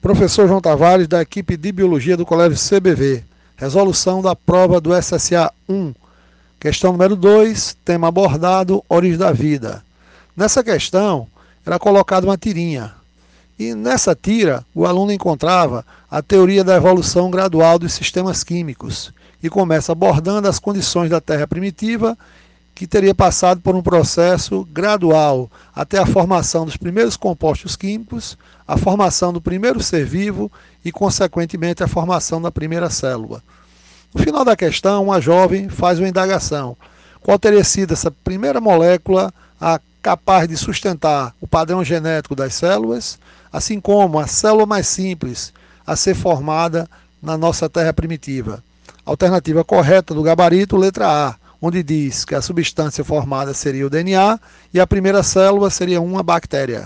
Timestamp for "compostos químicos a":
27.14-28.74